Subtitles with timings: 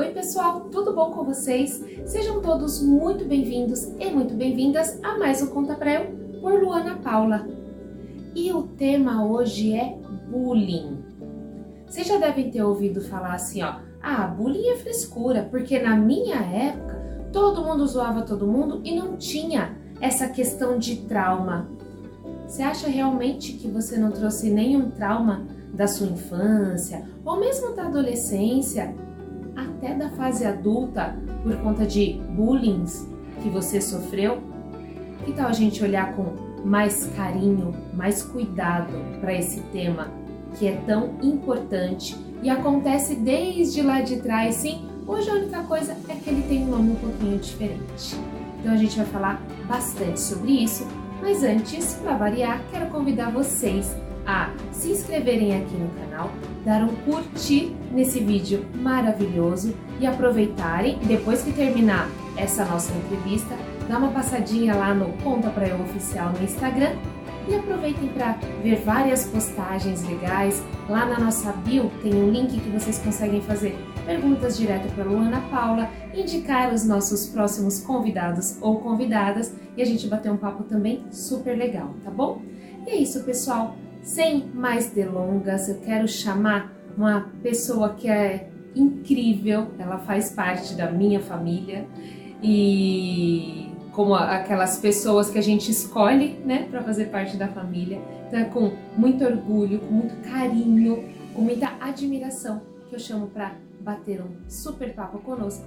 [0.00, 1.84] Oi, pessoal, tudo bom com vocês?
[2.06, 6.96] Sejam todos muito bem-vindos e muito bem-vindas a mais um Conta Pra Eu por Luana
[6.96, 7.46] Paula.
[8.34, 9.98] E o tema hoje é
[10.30, 11.04] bullying.
[11.86, 16.36] Vocês já devem ter ouvido falar assim, ó, ah, bullying é frescura, porque na minha
[16.36, 21.68] época todo mundo zoava todo mundo e não tinha essa questão de trauma.
[22.46, 27.84] Você acha realmente que você não trouxe nenhum trauma da sua infância ou mesmo da
[27.84, 28.94] adolescência,
[29.80, 32.84] até da fase adulta, por conta de bullying
[33.42, 34.38] que você sofreu?
[35.24, 40.08] Que tal a gente olhar com mais carinho, mais cuidado para esse tema
[40.58, 44.86] que é tão importante e acontece desde lá de trás, sim?
[45.06, 48.14] Hoje a única coisa é que ele tem um nome um pouquinho diferente.
[48.60, 50.86] Então a gente vai falar bastante sobre isso,
[51.22, 53.96] mas antes, para variar, quero convidar vocês
[54.30, 56.30] a se inscreverem aqui no canal,
[56.64, 63.56] dar um curtir nesse vídeo maravilhoso e aproveitarem, depois que terminar essa nossa entrevista,
[63.88, 66.92] dar uma passadinha lá no Conta Pra Eu Oficial no Instagram
[67.48, 70.62] e aproveitem para ver várias postagens legais.
[70.88, 75.40] Lá na nossa bio tem um link que vocês conseguem fazer perguntas direto para Luana
[75.50, 81.04] Paula, indicar os nossos próximos convidados ou convidadas e a gente bater um papo também
[81.10, 82.40] super legal, tá bom?
[82.86, 83.76] E é isso, pessoal.
[84.02, 90.90] Sem mais delongas, eu quero chamar uma pessoa que é incrível, ela faz parte da
[90.90, 91.86] minha família
[92.42, 98.00] e como aquelas pessoas que a gente escolhe, né, para fazer parte da família.
[98.26, 103.54] Então é com muito orgulho, com muito carinho, com muita admiração que eu chamo para
[103.80, 105.64] bater um super papo conosco,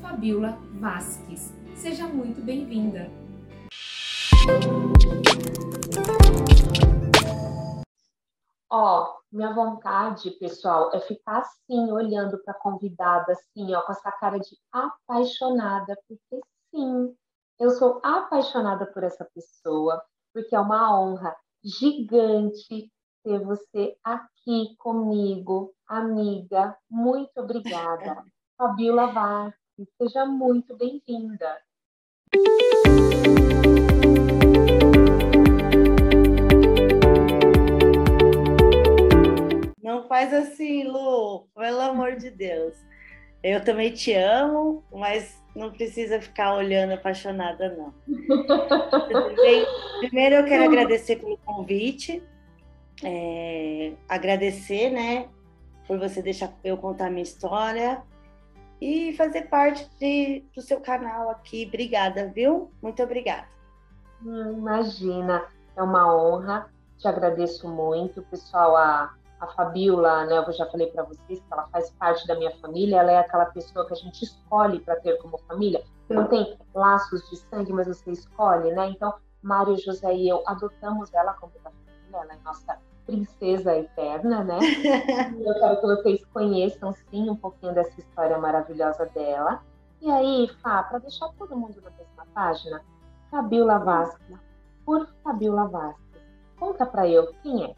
[0.00, 1.52] Fabiola Vasques.
[1.74, 3.10] Seja muito bem-vinda.
[8.70, 14.12] Ó, minha vontade, pessoal, é ficar assim, olhando para a convidada, assim, ó, com essa
[14.12, 17.16] cara de apaixonada, porque sim,
[17.58, 20.02] eu sou apaixonada por essa pessoa,
[20.34, 21.34] porque é uma honra
[21.64, 22.92] gigante
[23.24, 26.76] ter você aqui comigo, amiga.
[26.90, 28.22] Muito obrigada.
[28.58, 29.54] Fabiola Vaz,
[29.98, 31.58] seja muito bem-vinda.
[39.98, 42.72] Não faz assim, Lu, pelo amor de Deus.
[43.42, 47.92] Eu também te amo, mas não precisa ficar olhando apaixonada, não.
[49.34, 49.66] Bem,
[49.98, 52.22] primeiro eu quero agradecer pelo convite,
[53.02, 55.28] é, agradecer, né,
[55.88, 58.00] por você deixar eu contar minha história
[58.80, 61.64] e fazer parte de, do seu canal aqui.
[61.66, 62.70] Obrigada, viu?
[62.80, 63.48] Muito obrigada.
[64.22, 65.44] Imagina,
[65.76, 66.70] é uma honra.
[66.98, 68.76] Te agradeço muito, pessoal.
[68.76, 72.50] A a Fabiola, né, eu já falei para vocês que ela faz parte da minha
[72.58, 76.26] família, ela é aquela pessoa que a gente escolhe para ter como família, que não
[76.26, 78.90] tem laços de sangue, mas você escolhe, né?
[78.90, 84.44] Então, Mário José e eu adotamos ela como da família, ela é nossa princesa eterna,
[84.44, 84.58] né?
[85.40, 89.62] eu quero que vocês conheçam, sim, um pouquinho dessa história maravilhosa dela.
[90.00, 92.82] E aí, Fá, para deixar todo mundo na mesma página,
[93.30, 94.38] Fabiola Vasques,
[94.84, 96.22] por Fabiola Vasques,
[96.58, 97.74] conta para eu quem é.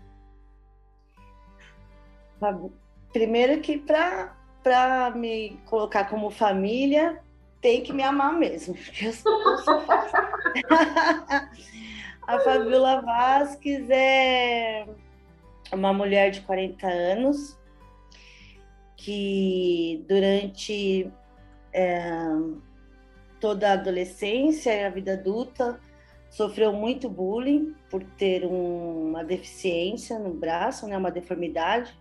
[3.13, 7.21] Primeiro que para me colocar como família,
[7.61, 9.83] tem que me amar mesmo, eu sou, eu sou
[12.27, 14.87] A Fabiola Vasques é
[15.73, 17.59] uma mulher de 40 anos
[18.97, 21.11] que durante
[21.73, 22.01] é,
[23.41, 25.81] toda a adolescência e a vida adulta
[26.29, 31.99] sofreu muito bullying por ter um, uma deficiência no braço, né, uma deformidade.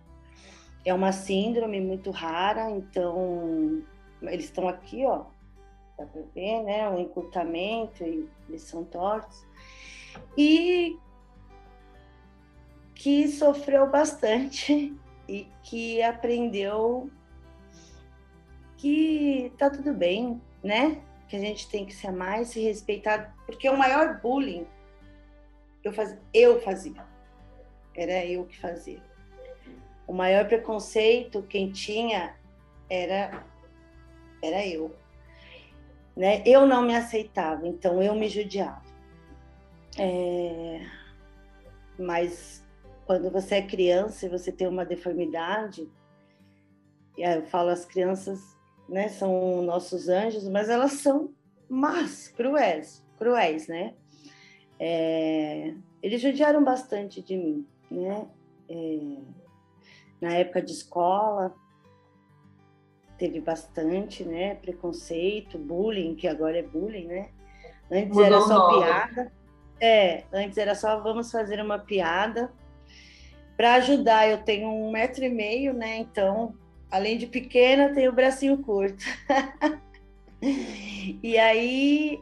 [0.84, 3.82] É uma síndrome muito rara, então
[4.22, 5.24] eles estão aqui, ó,
[5.98, 6.88] dá para ver, né?
[6.88, 9.46] O encurtamento, e eles são tortos.
[10.36, 10.98] E
[12.94, 14.94] que sofreu bastante
[15.28, 17.10] e que aprendeu
[18.76, 21.02] que tá tudo bem, né?
[21.28, 24.66] Que a gente tem que se amar e se respeitar, porque o maior bullying
[25.84, 27.06] eu, faz, eu fazia,
[27.94, 29.02] era eu que fazia.
[30.10, 32.34] O maior preconceito quem tinha
[32.90, 33.46] era
[34.42, 34.92] era eu.
[36.16, 36.42] Né?
[36.44, 38.82] Eu não me aceitava, então eu me judiava.
[39.96, 40.84] É...
[41.96, 42.66] Mas
[43.06, 45.88] quando você é criança e você tem uma deformidade,
[47.16, 48.40] eu falo as crianças,
[48.88, 51.32] né, são nossos anjos, mas elas são
[51.68, 53.94] más, cruéis, cruéis, né?
[54.76, 55.72] É...
[56.02, 58.26] Eles judiaram bastante de mim, né?
[58.68, 59.40] É
[60.20, 61.54] na época de escola.
[63.16, 64.54] teve bastante, né?
[64.56, 67.28] Preconceito, bullying, que agora é bullying, né?
[67.90, 69.32] Antes Mudou era só piada.
[69.80, 72.52] É, antes era só vamos fazer uma piada.
[73.56, 75.98] Para ajudar, eu tenho um metro e meio, né?
[75.98, 76.54] Então,
[76.90, 79.04] além de pequena, tenho o bracinho curto.
[81.22, 82.20] e aí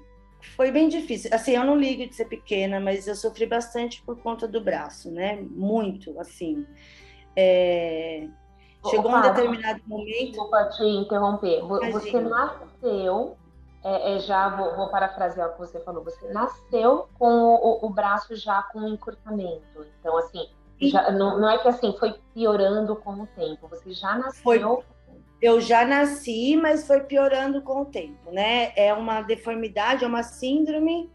[0.57, 1.31] foi bem difícil.
[1.33, 5.11] Assim, eu não ligo de ser pequena, mas eu sofri bastante por conta do braço,
[5.11, 5.39] né?
[5.41, 6.67] Muito, assim.
[7.41, 8.27] É...
[8.91, 10.33] Chegou um determinado momento.
[10.33, 11.59] Desculpa te interromper.
[11.61, 11.93] Imagina.
[11.93, 13.37] Você nasceu,
[13.85, 17.91] é, é, já vou, vou, parafrasear o que você falou, você nasceu com o, o
[17.91, 19.87] braço já com encurtamento.
[20.01, 20.49] Então, assim,
[20.81, 24.43] já, não, não, é que assim foi piorando com o tempo, você já nasceu.
[24.43, 24.61] Foi,
[25.41, 28.73] eu já nasci, mas foi piorando com o tempo, né?
[28.75, 31.09] É uma deformidade, é uma síndrome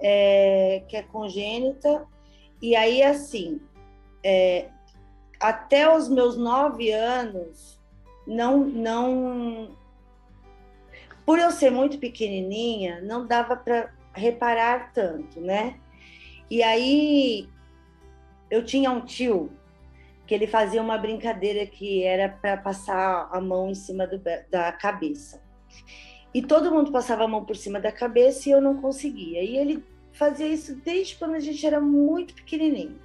[0.00, 2.04] é, que é congênita.
[2.60, 3.60] E aí, assim,
[4.24, 4.68] é,
[5.42, 7.80] até os meus nove anos,
[8.24, 9.76] não, não.
[11.26, 15.80] Por eu ser muito pequenininha, não dava para reparar tanto, né?
[16.48, 17.48] E aí,
[18.48, 19.50] eu tinha um tio
[20.26, 24.70] que ele fazia uma brincadeira que era para passar a mão em cima do, da
[24.70, 25.42] cabeça.
[26.32, 29.42] E todo mundo passava a mão por cima da cabeça e eu não conseguia.
[29.42, 32.98] E ele fazia isso desde quando a gente era muito pequenininho.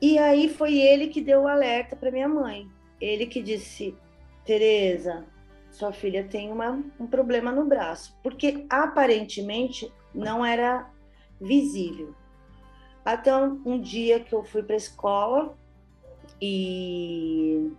[0.00, 2.68] E aí foi ele que deu o alerta para minha mãe.
[3.00, 3.96] Ele que disse:
[4.44, 5.26] Tereza,
[5.70, 10.88] sua filha tem uma, um problema no braço, porque aparentemente não era
[11.40, 12.14] visível.
[13.04, 15.56] Até um, um dia que eu fui para a escola
[16.40, 17.70] e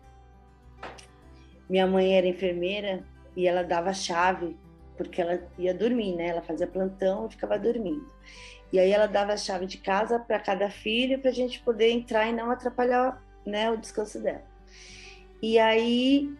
[1.69, 3.03] minha mãe era enfermeira
[3.35, 4.57] e ela dava chave
[4.97, 6.27] porque ela ia dormir, né?
[6.27, 8.05] Ela fazia plantão e ficava dormindo.
[8.71, 11.89] E aí ela dava a chave de casa para cada filho para a gente poder
[11.89, 14.43] entrar e não atrapalhar né, o descanso dela.
[15.41, 16.31] E aí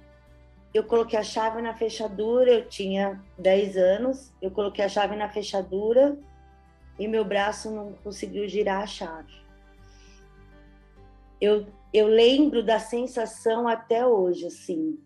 [0.74, 5.30] eu coloquei a chave na fechadura, eu tinha 10 anos, eu coloquei a chave na
[5.30, 6.18] fechadura
[7.00, 9.34] e meu braço não conseguiu girar a chave.
[11.42, 15.00] Eu, eu lembro da sensação até hoje, assim.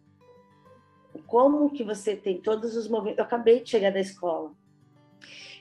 [1.27, 3.19] Como que você tem todos os movimentos.
[3.19, 4.51] Eu acabei de chegar da escola.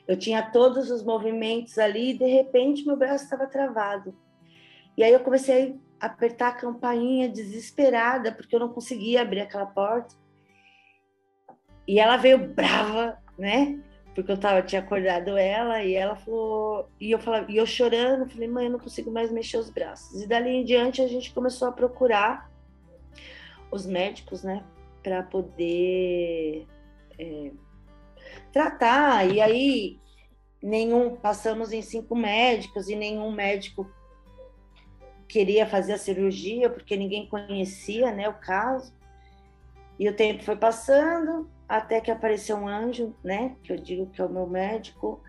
[0.06, 4.14] Eu tinha todos os movimentos ali e de repente meu braço estava travado.
[4.96, 9.66] E aí eu comecei a apertar a campainha desesperada porque eu não conseguia abrir aquela
[9.66, 10.14] porta.
[11.86, 13.80] E ela veio brava, né?
[14.14, 18.28] Porque eu tava, tinha acordado ela e ela falou, e eu falava, e eu chorando,
[18.28, 20.20] falei, mãe, eu não consigo mais mexer os braços.
[20.22, 22.50] E dali em diante a gente começou a procurar
[23.70, 24.62] os médicos, né,
[25.02, 26.66] para poder
[27.18, 27.50] é,
[28.52, 29.28] tratar.
[29.30, 29.98] E aí,
[30.62, 33.90] nenhum, passamos em cinco médicos e nenhum médico
[35.28, 38.92] queria fazer a cirurgia porque ninguém conhecia, né, o caso.
[39.98, 44.20] E o tempo foi passando até que apareceu um anjo, né, que eu digo que
[44.20, 45.22] é o meu médico,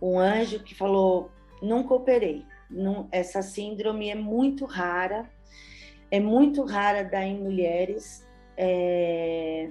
[0.00, 1.30] um anjo que falou:
[1.60, 2.44] nunca operei.
[2.70, 5.28] Não, essa síndrome é muito rara,
[6.10, 8.24] é muito rara dar em mulheres,
[8.56, 9.70] é,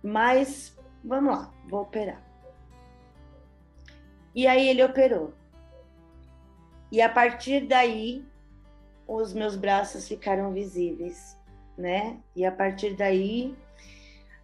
[0.00, 0.75] mas
[1.06, 2.20] vamos lá, vou operar.
[4.34, 5.32] E aí ele operou.
[6.92, 8.24] E a partir daí,
[9.06, 11.38] os meus braços ficaram visíveis,
[11.78, 12.18] né?
[12.34, 13.56] E a partir daí,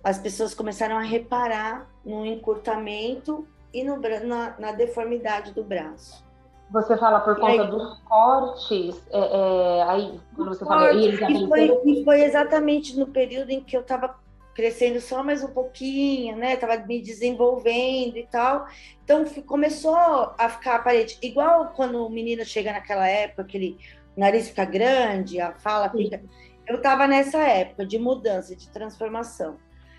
[0.03, 6.25] as pessoas começaram a reparar no encurtamento e no, na, na deformidade do braço.
[6.71, 11.47] Você fala por conta aí, dos cortes, é, é, aí quando você fala, e, e,
[11.47, 14.22] foi, e foi exatamente no período em que eu estava
[14.54, 16.56] crescendo só mais um pouquinho, né?
[16.56, 18.66] Tava me desenvolvendo e tal.
[19.04, 21.18] Então começou a ficar aparente.
[21.23, 23.78] Igual quando o menino chega naquela época, aquele
[24.16, 26.18] nariz fica grande, a fala fica.
[26.18, 26.28] Sim.
[26.66, 29.59] Eu tava nessa época de mudança, de transformação.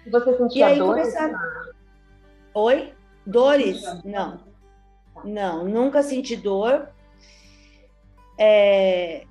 [0.09, 1.13] Você sentia e aí dores?
[1.13, 1.39] Começaram...
[2.53, 2.93] Oi?
[3.25, 3.81] Dores?
[4.03, 4.39] Não.
[5.23, 6.89] Não, nunca senti dor.
[8.37, 9.25] É...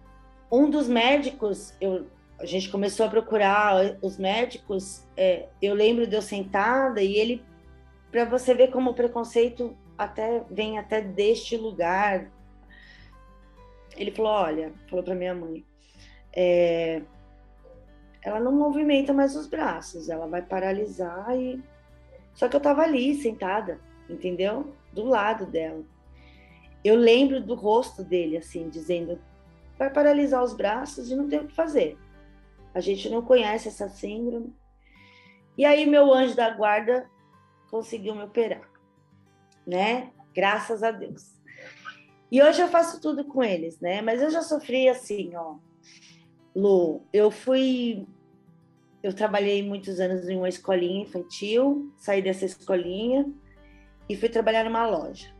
[0.50, 2.07] Um dos médicos, eu
[2.43, 5.07] a gente começou a procurar os médicos.
[5.17, 7.45] É, eu lembro de eu sentada e ele,
[8.11, 12.29] para você ver como o preconceito até vem até deste lugar.
[13.97, 15.65] Ele falou, olha, falou para minha mãe,
[16.35, 17.03] é,
[18.23, 21.63] ela não movimenta mais os braços, ela vai paralisar e
[22.35, 23.79] só que eu tava ali sentada,
[24.11, 24.75] entendeu?
[24.93, 25.85] Do lado dela.
[26.83, 29.21] Eu lembro do rosto dele assim, dizendo,
[29.79, 31.97] vai paralisar os braços e não tem o que fazer.
[32.75, 34.55] A gente não conhece essa síndrome.
[35.57, 37.11] E aí meu anjo da guarda
[37.71, 38.69] conseguiu me operar,
[39.67, 40.11] né?
[40.35, 41.41] Graças a Deus.
[42.31, 44.00] E hoje eu faço tudo com eles, né?
[44.00, 45.57] Mas eu já sofri assim, ó.
[46.55, 48.07] Lu, eu fui
[49.02, 53.29] eu trabalhei muitos anos em uma escolinha infantil, saí dessa escolinha
[54.09, 55.35] e fui trabalhar numa loja.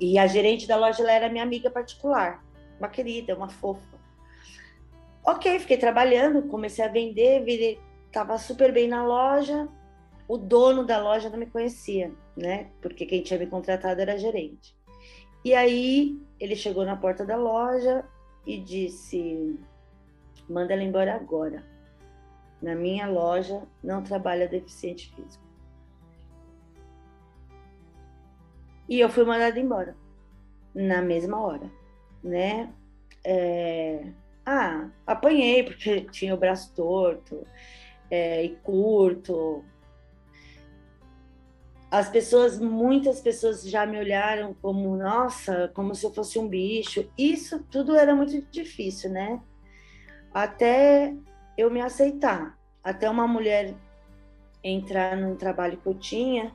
[0.00, 2.44] E a gerente da loja ela era minha amiga particular,
[2.78, 3.95] uma querida, uma fofa.
[5.26, 7.80] Ok, fiquei trabalhando, comecei a vender, virei,
[8.12, 9.68] tava super bem na loja.
[10.28, 12.70] O dono da loja não me conhecia, né?
[12.80, 14.76] Porque quem tinha me contratado era gerente.
[15.44, 18.04] E aí ele chegou na porta da loja
[18.46, 19.58] e disse:
[20.48, 21.64] manda ela embora agora.
[22.62, 25.44] Na minha loja não trabalha deficiente físico.
[28.88, 29.96] E eu fui mandada embora
[30.72, 31.68] na mesma hora,
[32.22, 32.72] né?
[33.24, 34.12] É...
[34.46, 37.44] Ah, apanhei porque tinha o braço torto
[38.08, 39.64] é, e curto.
[41.90, 47.10] As pessoas, muitas pessoas já me olharam como, nossa, como se eu fosse um bicho.
[47.18, 49.40] Isso tudo era muito difícil, né?
[50.32, 51.14] Até
[51.56, 53.74] eu me aceitar, até uma mulher
[54.62, 56.54] entrar num trabalho que eu tinha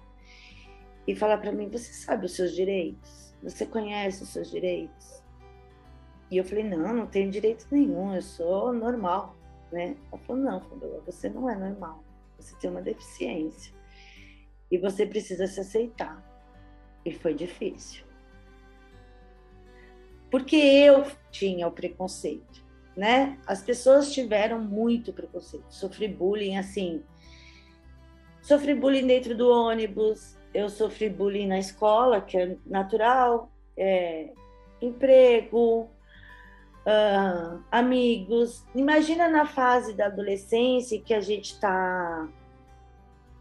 [1.07, 3.33] e falar para mim: Você sabe os seus direitos?
[3.41, 5.20] Você conhece os seus direitos?
[6.31, 9.35] E eu falei: Não, não tenho direito nenhum, eu sou normal.
[9.69, 9.97] Né?
[10.11, 12.01] Ela falou: Não, Fabiola, você não é normal.
[12.39, 13.73] Você tem uma deficiência.
[14.71, 16.25] E você precisa se aceitar.
[17.05, 18.05] E foi difícil.
[20.29, 23.37] Porque eu tinha o preconceito, né?
[23.45, 25.65] As pessoas tiveram muito preconceito.
[25.69, 27.03] Sofri bullying assim.
[28.41, 34.31] Sofri bullying dentro do ônibus, eu sofri bullying na escola, que é natural, é,
[34.81, 35.89] emprego,
[36.85, 38.65] uh, amigos.
[38.73, 42.27] Imagina na fase da adolescência que a gente está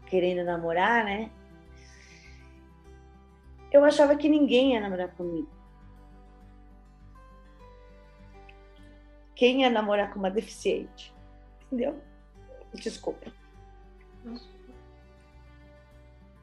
[0.05, 1.31] querendo namorar, né?
[3.71, 5.49] Eu achava que ninguém ia namorar comigo.
[9.33, 11.13] Quem ia namorar com uma deficiente?
[11.65, 11.99] Entendeu?
[12.73, 13.31] Desculpa.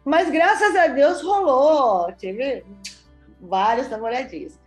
[0.04, 2.10] Mas graças a Deus rolou.
[2.14, 2.64] Tive
[3.40, 4.58] vários namoradinhos.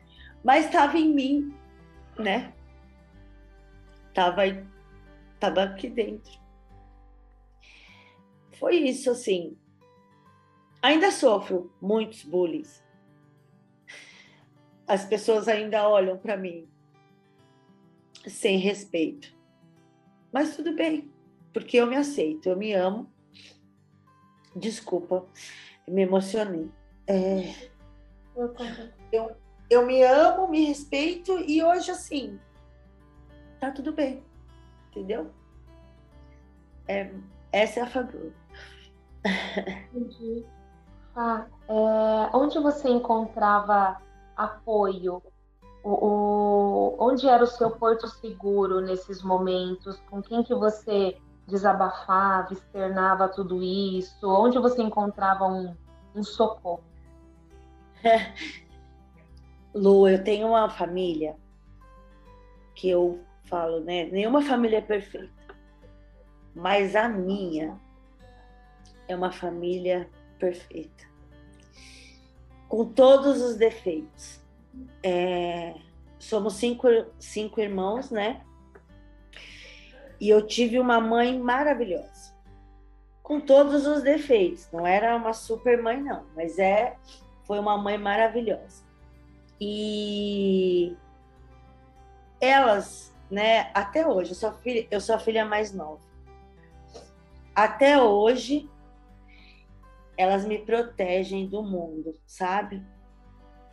[0.44, 1.54] Mas estava em mim,
[2.22, 2.54] né?
[4.14, 4.44] Tava,
[5.40, 6.40] tava aqui dentro.
[8.54, 9.58] Foi isso, assim.
[10.82, 12.64] Ainda sofro muitos bullying.
[14.88, 16.68] As pessoas ainda olham para mim
[18.28, 19.36] sem respeito.
[20.32, 21.12] Mas tudo bem,
[21.54, 23.12] porque eu me aceito, eu me amo
[24.56, 25.26] Desculpa,
[25.88, 26.70] me emocionei.
[27.08, 27.54] É,
[29.12, 29.36] eu,
[29.72, 32.38] eu me amo, me respeito e hoje, assim,
[33.58, 34.22] tá tudo bem.
[34.90, 35.32] Entendeu?
[36.90, 37.10] É,
[37.54, 38.34] essa é a Fabiola.
[39.94, 40.46] Entendi.
[41.16, 44.02] Ah, é, onde você encontrava
[44.36, 45.24] apoio?
[45.84, 49.98] O, o, onde era o seu porto seguro nesses momentos?
[50.10, 54.28] Com quem que você desabafava, externava tudo isso?
[54.28, 55.74] Onde você encontrava um,
[56.14, 56.84] um socorro?
[59.74, 61.36] Lu, eu tenho uma família
[62.76, 64.06] que eu falo, né?
[64.06, 65.56] Nenhuma família é perfeita,
[66.54, 67.80] mas a minha
[69.08, 71.06] é uma família perfeita,
[72.68, 74.42] com todos os defeitos.
[75.04, 75.76] É,
[76.20, 76.88] somos cinco,
[77.20, 78.42] cinco irmãos, né?
[80.20, 82.36] E eu tive uma mãe maravilhosa,
[83.24, 84.70] com todos os defeitos.
[84.72, 86.98] Não era uma super mãe, não, mas é,
[87.46, 88.91] foi uma mãe maravilhosa.
[89.64, 90.98] E
[92.42, 96.02] elas, né, até hoje, eu sou, filha, eu sou a filha mais nova.
[97.54, 98.68] Até hoje,
[100.18, 102.82] elas me protegem do mundo, sabe?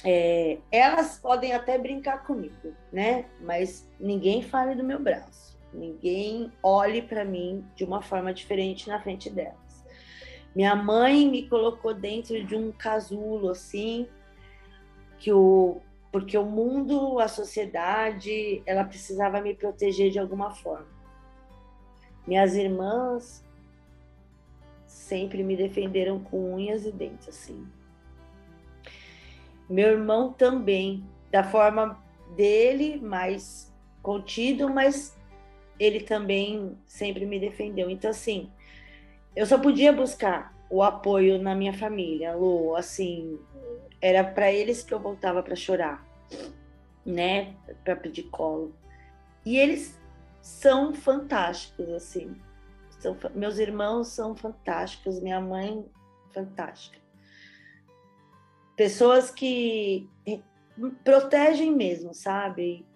[0.05, 3.25] É, elas podem até brincar comigo, né?
[3.41, 5.59] Mas ninguém fale do meu braço.
[5.73, 9.57] Ninguém olhe para mim de uma forma diferente na frente delas.
[10.55, 14.07] Minha mãe me colocou dentro de um casulo assim,
[15.19, 20.87] que o porque o mundo, a sociedade, ela precisava me proteger de alguma forma.
[22.27, 23.45] Minhas irmãs
[24.87, 27.67] sempre me defenderam com unhas e dentes assim.
[29.69, 32.03] Meu irmão também, da forma
[32.35, 33.71] dele, mais
[34.03, 35.15] contido, mas
[35.79, 37.91] ele também sempre me defendeu.
[37.91, 38.51] Então, assim,
[39.37, 43.39] eu só podia buscar o apoio na minha família, Lu, assim,
[44.01, 46.07] era para eles que eu voltava para chorar,
[47.05, 48.75] né, para pedir colo.
[49.45, 49.99] E eles
[50.41, 52.37] são fantásticos, assim.
[53.01, 55.85] São, meus irmãos são fantásticos, minha mãe
[56.33, 56.99] fantástica.
[58.77, 60.09] Pessoas que
[61.05, 62.87] protegem mesmo, sabe?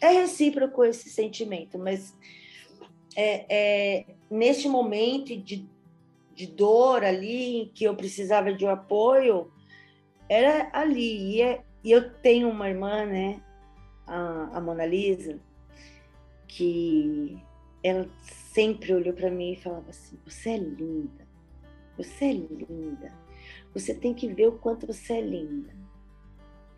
[0.00, 2.14] é recíproco esse sentimento, mas
[3.16, 5.66] é, é, neste momento de,
[6.34, 9.50] de dor ali, que eu precisava de um apoio,
[10.28, 11.36] era ali.
[11.36, 13.40] E, é, e eu tenho uma irmã, né,
[14.06, 15.38] a, a Mona Lisa,
[16.46, 17.38] que
[17.82, 21.26] ela sempre olhou para mim e falava assim: Você é linda,
[21.96, 23.12] você é linda,
[23.72, 25.74] você tem que ver o quanto você é linda.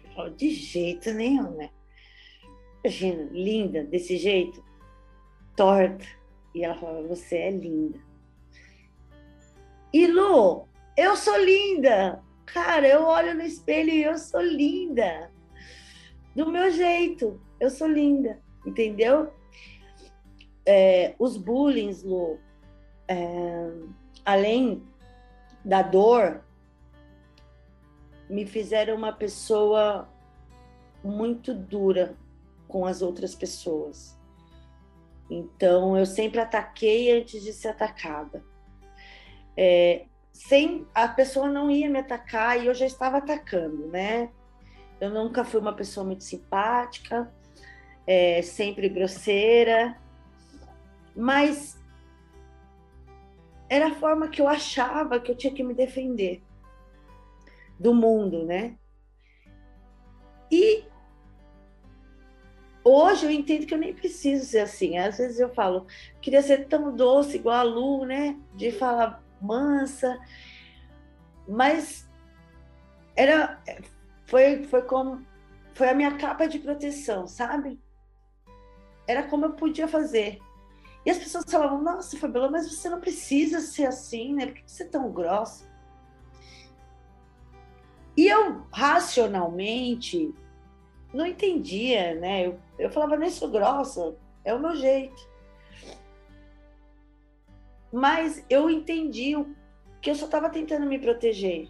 [0.05, 1.71] Eu falo: De jeito nenhum, né?
[2.85, 4.63] Imagina, linda desse jeito,
[5.57, 6.05] torta.
[6.55, 7.99] E ela falava: Você é linda.
[9.93, 12.23] E Lu, eu sou linda.
[12.53, 15.31] Cara, eu olho no espelho e eu sou linda.
[16.35, 19.33] Do meu jeito, eu sou linda, entendeu?
[20.65, 22.39] É, os bullying, Lu,
[23.07, 23.73] é,
[24.25, 24.83] além
[25.65, 26.45] da dor,
[28.29, 30.09] me fizeram uma pessoa
[31.03, 32.17] muito dura
[32.67, 34.19] com as outras pessoas.
[35.31, 38.43] Então, eu sempre ataquei antes de ser atacada.
[39.57, 40.07] É,
[40.39, 44.31] sem a pessoa não ia me atacar e eu já estava atacando, né?
[45.01, 47.29] Eu nunca fui uma pessoa muito simpática,
[48.07, 50.01] é, sempre grosseira,
[51.15, 51.77] mas
[53.69, 56.41] era a forma que eu achava que eu tinha que me defender
[57.79, 58.77] do mundo, né?
[60.53, 60.85] E
[62.85, 64.99] hoje eu entendo que eu nem preciso ser assim.
[64.99, 65.85] Às vezes eu falo,
[66.23, 68.39] queria ser tão doce igual a Lu, né?
[68.55, 70.19] De falar mansa,
[71.47, 72.09] mas
[73.17, 73.63] era
[74.27, 75.25] foi foi como
[75.75, 77.81] foi a minha capa de proteção, sabe?
[79.07, 80.39] Era como eu podia fazer.
[81.07, 84.47] E as pessoas falavam: "Nossa, Fabiola, mas você não precisa ser assim, né?
[84.47, 85.69] Por que você é tão grossa?"
[88.17, 90.35] E eu racionalmente
[91.15, 92.47] não entendia, né?
[92.47, 95.28] Eu, eu falava, nem sou grossa, é o meu jeito.
[97.93, 99.35] Mas eu entendi
[100.01, 101.69] que eu só estava tentando me proteger.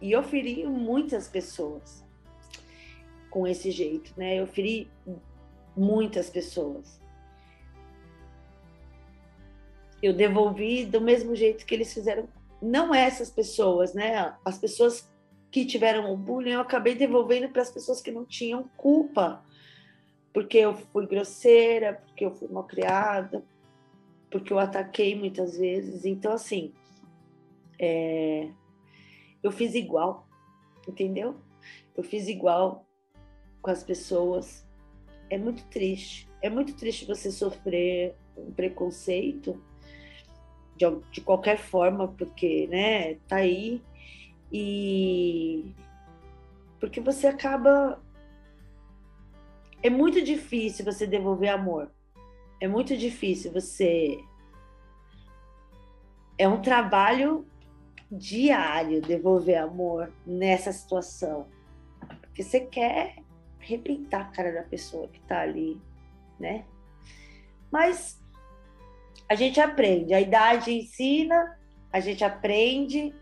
[0.00, 2.04] E eu feri muitas pessoas
[3.30, 4.40] com esse jeito, né?
[4.40, 4.90] Eu feri
[5.76, 7.00] muitas pessoas.
[10.02, 12.28] Eu devolvi do mesmo jeito que eles fizeram.
[12.60, 14.34] Não essas pessoas, né?
[14.44, 15.08] As pessoas
[15.50, 19.44] que tiveram o bullying, eu acabei devolvendo para as pessoas que não tinham culpa,
[20.32, 23.44] porque eu fui grosseira, porque eu fui mal criada,
[24.32, 26.04] porque eu ataquei muitas vezes.
[26.06, 26.72] Então, assim,
[27.78, 28.48] é...
[29.42, 30.26] eu fiz igual,
[30.88, 31.36] entendeu?
[31.94, 32.86] Eu fiz igual
[33.60, 34.66] com as pessoas.
[35.30, 36.28] É muito triste.
[36.40, 39.62] É muito triste você sofrer um preconceito
[40.76, 43.82] de, de qualquer forma, porque, né, tá aí
[44.50, 45.72] e
[46.80, 48.02] porque você acaba
[49.82, 51.90] é muito difícil você devolver amor.
[52.62, 54.22] É muito difícil você
[56.38, 57.44] é um trabalho
[58.08, 61.48] diário devolver amor nessa situação.
[62.20, 63.16] Porque você quer
[63.60, 65.76] arrebentar a cara da pessoa que tá ali,
[66.38, 66.64] né?
[67.68, 68.22] Mas
[69.28, 71.58] a gente aprende, a idade ensina,
[71.92, 73.12] a gente aprende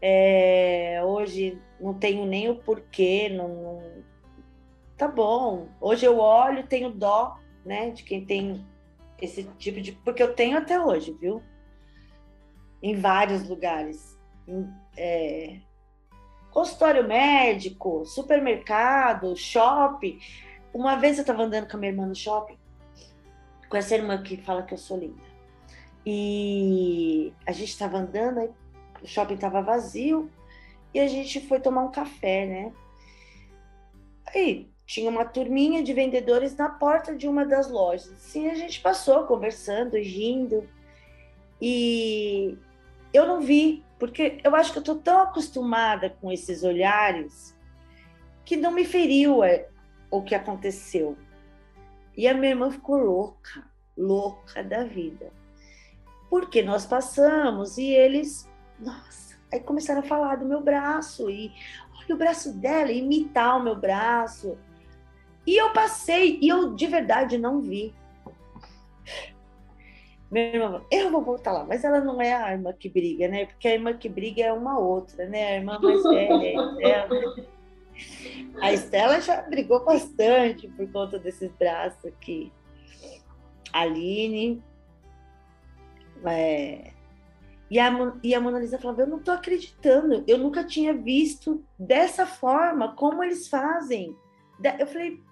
[0.00, 4.02] é, hoje não tenho nem o porquê, não, não,
[4.96, 5.68] tá bom.
[5.78, 7.36] Hoje eu olho, tenho dó,
[7.66, 8.64] né, de quem tem
[9.20, 11.42] esse tipo de, porque eu tenho até hoje, viu?
[12.82, 15.60] Em vários lugares, em, é,
[16.50, 20.18] consultório médico, supermercado, shopping.
[20.72, 22.58] Uma vez eu estava andando com a minha irmã no shopping,
[23.68, 25.26] com essa irmã que fala que eu sou linda.
[26.04, 28.50] E a gente estava andando, aí
[29.02, 30.30] o shopping estava vazio
[30.94, 32.72] e a gente foi tomar um café, né?
[34.26, 38.10] Aí tinha uma turminha de vendedores na porta de uma das lojas.
[38.12, 40.68] Assim, a gente passou conversando, rindo.
[41.60, 42.56] E
[43.12, 47.54] eu não vi, porque eu acho que eu tô tão acostumada com esses olhares
[48.44, 49.68] que não me feriu é,
[50.10, 51.16] o que aconteceu.
[52.16, 55.32] E a minha irmã ficou louca, louca da vida.
[56.30, 61.52] Porque nós passamos e eles nossa, aí começaram a falar do meu braço e
[61.98, 64.56] olha o braço dela, imitar o meu braço.
[65.46, 67.94] E eu passei e eu de verdade não vi.
[70.30, 73.46] Minha irmã, eu vou voltar lá, mas ela não é a irmã que briga, né?
[73.46, 75.52] Porque a irmã que briga é uma outra, né?
[75.52, 77.46] A irmã mais velha, a Estela.
[78.60, 82.52] A Estela já brigou bastante por conta desses braços aqui.
[83.72, 84.62] A Aline,
[86.24, 86.92] é,
[87.70, 87.90] e a,
[88.22, 92.94] e a Mona Lisa falava: Eu não estou acreditando, eu nunca tinha visto dessa forma
[92.94, 94.16] como eles fazem.
[94.78, 95.22] Eu falei: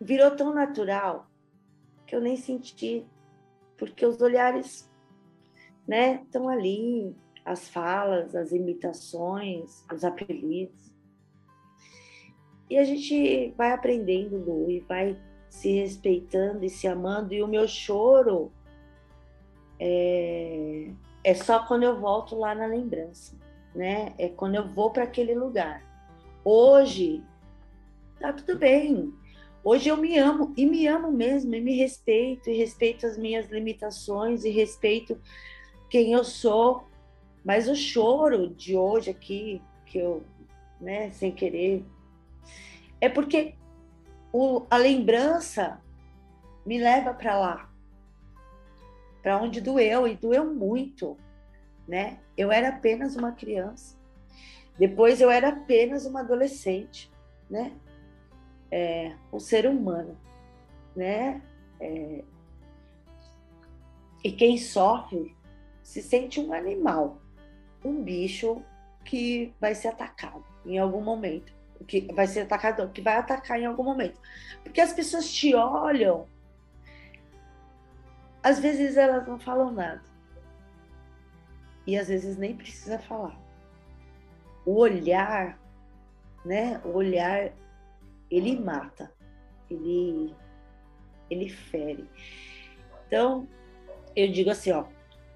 [0.00, 1.30] Virou tão natural
[2.06, 3.06] que eu nem senti,
[3.76, 4.90] porque os olhares,
[5.86, 10.90] né, estão ali, as falas, as imitações, os apelidos.
[12.68, 17.34] E a gente vai aprendendo, Lu, e vai se respeitando e se amando.
[17.34, 18.52] E o meu choro
[19.78, 20.90] é,
[21.24, 23.36] é só quando eu volto lá na lembrança,
[23.74, 24.14] né?
[24.18, 25.82] É quando eu vou para aquele lugar.
[26.44, 27.22] Hoje,
[28.20, 29.12] tá tudo bem.
[29.62, 33.50] Hoje eu me amo e me amo mesmo, e me respeito, e respeito as minhas
[33.50, 35.20] limitações, e respeito
[35.88, 36.84] quem eu sou.
[37.44, 40.22] Mas o choro de hoje aqui, que eu,
[40.80, 41.84] né, sem querer,
[43.00, 43.54] é porque
[44.32, 45.80] o, a lembrança
[46.64, 47.70] me leva para lá,
[49.22, 51.18] para onde doeu, e doeu muito,
[51.86, 52.18] né?
[52.36, 53.98] Eu era apenas uma criança,
[54.78, 57.10] depois eu era apenas uma adolescente,
[57.50, 57.72] né?
[58.70, 60.16] É, um ser humano,
[60.94, 61.42] né?
[61.80, 62.22] É,
[64.22, 65.34] e quem sofre
[65.82, 67.20] se sente um animal,
[67.84, 68.62] um bicho
[69.04, 71.52] que vai ser atacado em algum momento,
[71.86, 74.20] que vai ser atacado, que vai atacar em algum momento,
[74.62, 76.26] porque as pessoas te olham,
[78.42, 80.02] às vezes elas não falam nada
[81.86, 83.36] e às vezes nem precisa falar.
[84.64, 85.58] O olhar,
[86.44, 86.80] né?
[86.84, 87.52] O olhar
[88.30, 89.12] ele mata,
[89.70, 90.34] ele
[91.28, 92.08] ele fere.
[93.06, 93.48] Então
[94.14, 94.86] eu digo assim, ó,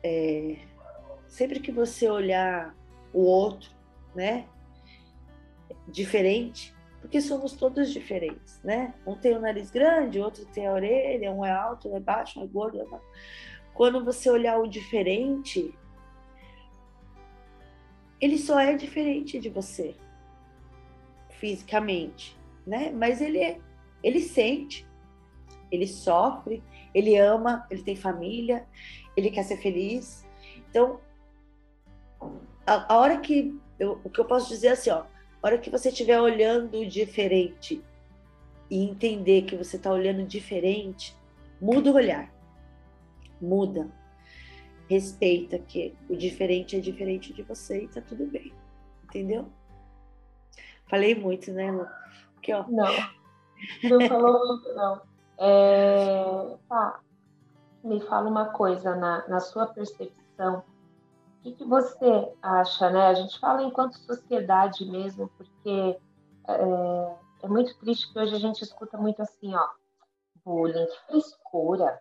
[0.03, 0.57] é,
[1.27, 2.75] sempre que você olhar
[3.13, 3.71] o outro,
[4.15, 4.47] né,
[5.89, 8.95] diferente, porque somos todos diferentes, né?
[9.07, 12.41] Um tem o nariz grande, outro tem a orelha, um é alto, um é baixo,
[12.41, 12.79] um é gordo.
[12.79, 13.01] Um é...
[13.75, 15.77] Quando você olhar o diferente,
[18.21, 19.95] ele só é diferente de você
[21.29, 22.91] fisicamente, né?
[22.91, 23.59] Mas ele é,
[24.03, 24.87] ele sente,
[25.71, 26.63] ele sofre,
[26.95, 28.67] ele ama, ele tem família,
[29.17, 30.27] ele quer ser feliz.
[30.71, 31.01] Então,
[32.67, 35.05] a, a hora que eu, o que eu posso dizer é assim, ó,
[35.43, 37.83] a hora que você estiver olhando diferente
[38.71, 41.15] e entender que você está olhando diferente,
[41.61, 42.33] muda o olhar,
[43.41, 43.91] muda,
[44.89, 48.53] respeita que o diferente é diferente de você e tá tudo bem,
[49.05, 49.49] entendeu?
[50.87, 51.87] Falei muito, né, Lu?
[52.53, 52.65] Ó.
[52.69, 52.93] Não,
[53.85, 55.01] não falou muito, não.
[55.39, 56.25] É,
[57.83, 60.63] me fala uma coisa, na, na sua percepção,
[61.39, 63.09] o que, que, você acha, né?
[63.09, 65.99] A gente fala enquanto sociedade mesmo, porque
[66.49, 69.69] é, é, muito triste que hoje a gente escuta muito assim, ó,
[70.45, 72.01] bullying, que frescura,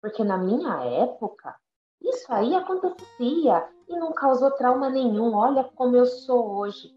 [0.00, 1.54] porque na minha época
[2.02, 5.34] isso aí acontecia e não causou trauma nenhum.
[5.34, 6.92] Olha como eu sou hoje.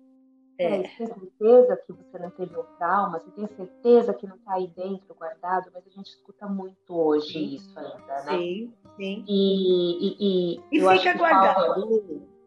[0.57, 0.83] É.
[0.83, 3.19] Você tem certeza que você não teve um trauma?
[3.19, 5.71] Você tem certeza que não está aí dentro guardado?
[5.73, 7.55] Mas a gente escuta muito hoje sim.
[7.55, 8.37] isso ainda, né?
[8.37, 9.25] Sim, sim.
[9.27, 11.87] E, e, e, e fica guardado.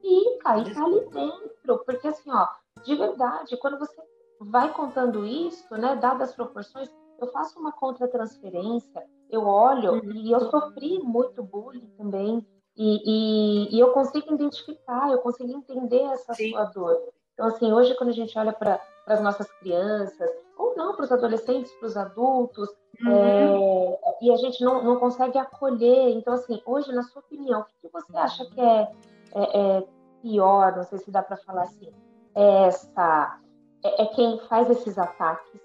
[0.00, 1.84] Fica, e tá ali dentro.
[1.84, 2.46] Porque assim, ó,
[2.84, 4.00] de verdade, quando você
[4.40, 6.88] vai contando isso, né, dadas as proporções,
[7.18, 10.12] eu faço uma contratransferência, eu olho uhum.
[10.12, 12.46] e eu sofri muito bullying também.
[12.76, 16.50] E, e, e, eu consigo identificar, eu consigo entender essa Sim.
[16.50, 17.08] sua dor.
[17.36, 21.12] Então, assim, hoje quando a gente olha para as nossas crianças, ou não, para os
[21.12, 22.66] adolescentes, para os adultos,
[23.04, 23.12] uhum.
[23.12, 26.16] é, e a gente não, não consegue acolher.
[26.16, 28.90] Então, assim, hoje, na sua opinião, o que, você acha que é,
[29.34, 29.86] é, é
[30.22, 31.92] pior, não sei se dá para falar assim,
[32.34, 33.38] é essa,
[33.84, 35.60] é, é, quem faz esses ataques,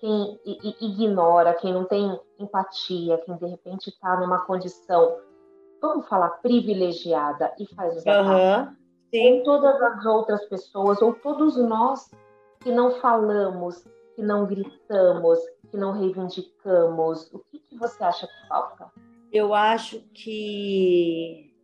[0.00, 0.38] quem
[0.82, 5.16] ignora, quem não tem empatia, quem de repente está numa condição,
[5.80, 8.83] vamos falar, privilegiada e faz os ataques.
[9.14, 9.38] Sim.
[9.38, 12.10] Ou todas as outras pessoas, ou todos nós
[12.60, 13.84] que não falamos,
[14.16, 15.38] que não gritamos,
[15.70, 18.90] que não reivindicamos, o que, que você acha que falta?
[19.32, 21.54] Eu acho que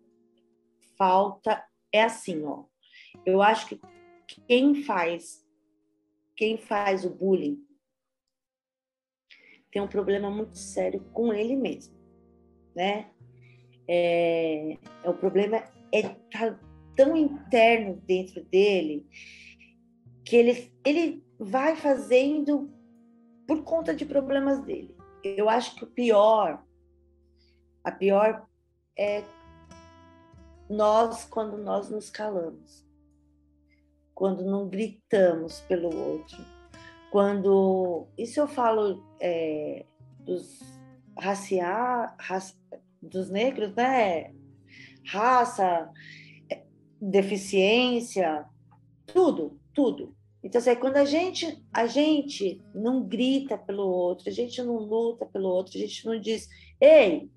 [0.97, 2.65] falta é assim, ó.
[3.27, 3.81] Eu acho que
[4.47, 5.45] quem faz
[6.37, 7.59] quem faz o bullying
[9.73, 11.95] tem um problema muito sério com ele mesmo,
[12.75, 13.11] né?
[13.89, 16.70] É, é o problema é tá
[17.01, 19.07] tão interno dentro dele
[20.23, 22.71] que ele, ele vai fazendo
[23.47, 24.95] por conta de problemas dele.
[25.25, 26.63] Eu acho que o pior,
[27.83, 28.47] a pior
[28.99, 29.25] é
[30.69, 32.87] nós quando nós nos calamos,
[34.15, 36.37] quando não gritamos pelo outro,
[37.11, 39.87] quando isso eu falo é,
[40.19, 40.61] dos
[41.19, 42.55] raciar, raci,
[43.01, 44.35] dos negros, né?
[45.07, 45.91] Raça,
[47.01, 48.45] deficiência,
[49.07, 50.15] tudo, tudo.
[50.43, 55.27] Então, assim, quando a gente, a gente não grita pelo outro, a gente não luta
[55.27, 56.49] pelo outro, a gente não diz
[56.81, 57.31] Ei,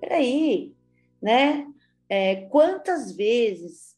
[0.00, 0.74] peraí,
[1.20, 1.66] né?
[2.08, 3.94] É, quantas vezes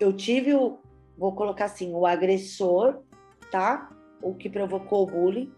[0.00, 0.78] eu tive o,
[1.18, 3.02] vou colocar assim, o agressor,
[3.50, 3.90] tá?
[4.22, 5.52] O que provocou o bullying.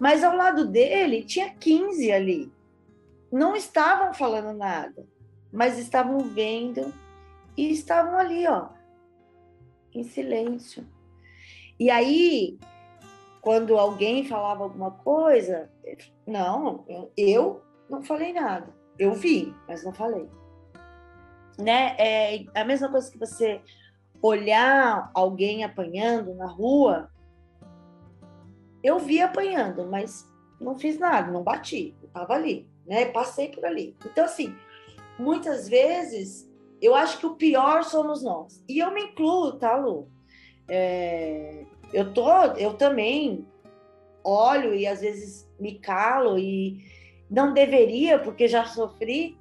[0.00, 2.52] Mas ao lado dele tinha 15 ali.
[3.30, 5.06] Não estavam falando nada,
[5.52, 6.92] mas estavam vendo
[7.56, 8.68] e estavam ali, ó,
[9.94, 10.86] em silêncio.
[11.78, 12.58] E aí,
[13.40, 15.70] quando alguém falava alguma coisa,
[16.26, 16.84] não,
[17.16, 18.72] eu não falei nada.
[18.98, 20.28] Eu vi, mas não falei.
[21.58, 21.94] Né?
[21.98, 23.60] É a mesma coisa que você
[24.22, 27.10] olhar alguém apanhando na rua.
[28.82, 30.26] Eu vi apanhando, mas
[30.60, 33.06] não fiz nada, não bati, eu tava ali, né?
[33.06, 33.96] Passei por ali.
[34.04, 34.54] Então, assim,
[35.18, 38.62] muitas vezes eu acho que o pior somos nós.
[38.68, 40.08] E eu me incluo, tá, Lu?
[40.68, 43.46] É, eu tô, eu também
[44.24, 46.84] olho e às vezes me calo e
[47.30, 49.38] não deveria porque já sofri,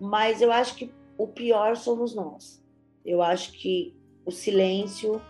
[0.00, 2.62] mas eu acho que o pior somos nós.
[3.04, 3.94] Eu acho que
[4.24, 5.20] o silêncio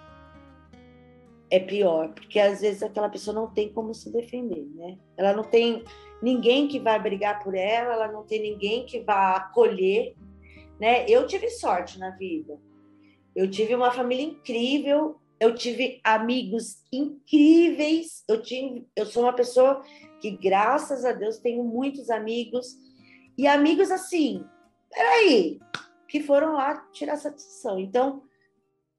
[1.51, 4.99] é pior, porque às vezes aquela pessoa não tem como se defender, né?
[5.17, 5.85] Ela não tem
[6.25, 10.17] ninguém que vai brigar por ela, ela não tem ninguém que vá acolher,
[10.81, 11.05] né?
[11.07, 12.59] Eu tive sorte na vida.
[13.37, 18.25] Eu tive uma família incrível, eu tive amigos incríveis.
[18.27, 19.83] Eu tive, eu sou uma pessoa
[20.19, 22.75] que graças a Deus tenho muitos amigos
[23.37, 24.43] e amigos assim.
[24.91, 25.61] Peraí,
[26.09, 27.79] que foram lá tirar satisfação.
[27.79, 28.23] Então,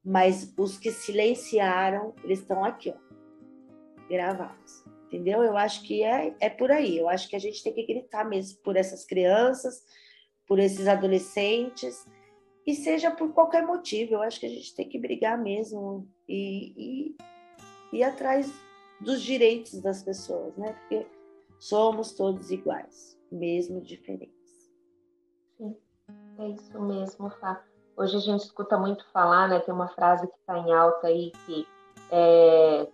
[0.04, 4.85] mas os que silenciaram, eles estão aqui, ó, gravados.
[5.08, 5.44] Entendeu?
[5.44, 6.98] Eu acho que é, é por aí.
[6.98, 9.84] Eu acho que a gente tem que gritar mesmo por essas crianças,
[10.48, 12.06] por esses adolescentes,
[12.66, 14.16] e seja por qualquer motivo.
[14.16, 17.16] Eu acho que a gente tem que brigar mesmo e,
[17.92, 18.52] e ir atrás
[19.00, 20.74] dos direitos das pessoas, né?
[20.74, 21.06] Porque
[21.60, 24.72] somos todos iguais, mesmo diferentes.
[25.58, 25.76] Sim,
[26.40, 27.64] é isso mesmo, Fá.
[27.98, 29.60] Hoje a gente escuta muito falar, né?
[29.60, 31.66] Tem uma frase que está em alta aí que
[32.12, 32.88] é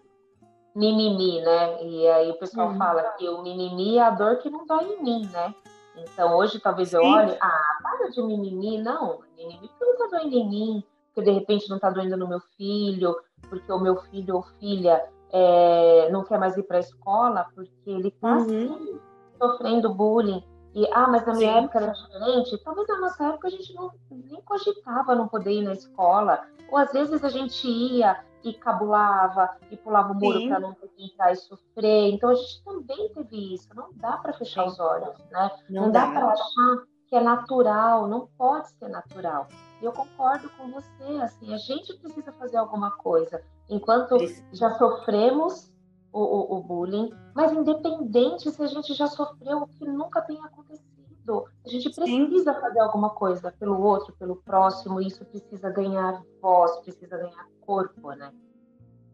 [0.75, 1.83] mimimi, né?
[1.83, 2.77] E aí o pessoal hum.
[2.77, 5.53] fala que o mimimi é a dor que não dói em mim, né?
[5.97, 6.97] Então hoje talvez Sim.
[6.97, 11.29] eu olhe, ah, para de mimimi, não, mimimi porque não tá doendo em mim, porque
[11.29, 13.15] de repente não tá doendo no meu filho,
[13.49, 17.89] porque o meu filho ou filha é, não quer mais ir para a escola, porque
[17.89, 18.43] ele tá uhum.
[18.43, 18.99] assim,
[19.37, 20.43] sofrendo bullying.
[20.73, 21.59] E, ah, mas na minha Sim.
[21.59, 22.63] época era diferente.
[22.63, 26.45] Talvez na nossa época a gente não, nem cogitava não poder ir na escola.
[26.69, 30.89] Ou às vezes a gente ia e cabulava e pulava o muro para não que
[30.97, 32.13] entrar e sofrer.
[32.13, 33.69] Então a gente também teve isso.
[33.75, 34.69] Não dá para fechar Sim.
[34.69, 35.51] os olhos, né?
[35.69, 38.07] Não, não dá, dá para achar que é natural.
[38.07, 39.47] Não pode ser natural.
[39.81, 41.21] E eu concordo com você.
[41.21, 43.43] Assim, a gente precisa fazer alguma coisa.
[43.69, 44.17] Enquanto
[44.53, 45.71] já sofremos
[46.11, 50.37] o, o, o, bullying, mas independente se a gente já sofreu o que nunca tem
[50.43, 52.59] acontecido, a gente precisa Sim.
[52.59, 58.11] fazer alguma coisa pelo outro, pelo próximo, e isso precisa ganhar voz, precisa ganhar corpo,
[58.11, 58.31] né?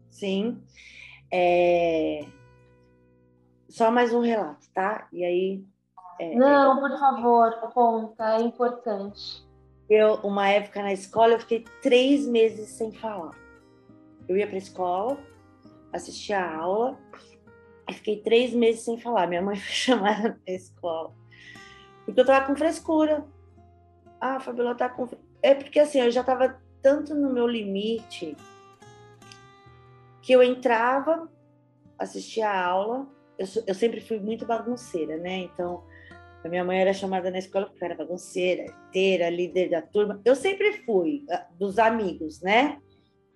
[0.08, 0.60] Sim.
[1.32, 2.26] É...
[3.68, 5.06] Só mais um relato, tá?
[5.12, 5.64] E aí.
[6.18, 6.80] É, Não, é...
[6.80, 9.46] por favor, conta, é importante.
[9.88, 13.34] Eu, uma época na escola, eu fiquei três meses sem falar.
[14.28, 15.18] Eu ia para a escola,
[15.98, 16.98] assistia a aula
[17.88, 19.26] e fiquei três meses sem falar.
[19.26, 21.12] Minha mãe foi chamada na escola.
[22.04, 23.24] Porque eu tava com frescura.
[24.20, 25.08] Ah, a Fabiola tá com.
[25.42, 28.36] É porque assim, eu já tava tanto no meu limite
[30.22, 31.30] que eu entrava,
[31.98, 33.06] assistia a aula.
[33.38, 35.38] Eu, eu sempre fui muito bagunceira, né?
[35.38, 35.84] Então,
[36.44, 40.20] a minha mãe era chamada na escola porque era bagunceira, inteira, líder da turma.
[40.24, 42.78] Eu sempre fui, ah, dos amigos, né?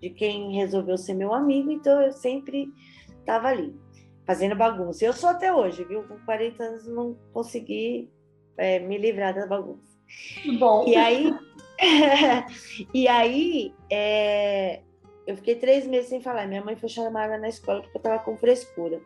[0.03, 2.69] De quem resolveu ser meu amigo, então eu sempre
[3.21, 3.73] estava ali,
[4.27, 5.05] fazendo bagunça.
[5.05, 6.03] Eu sou até hoje, viu?
[6.03, 8.11] Com 40 anos não consegui
[8.57, 9.97] é, me livrar da bagunça.
[10.59, 10.89] Bom.
[10.89, 11.33] E aí,
[12.93, 14.83] e aí é,
[15.25, 16.49] eu fiquei três meses sem falar.
[16.49, 19.01] Minha mãe foi chamada na escola porque eu estava com frescura.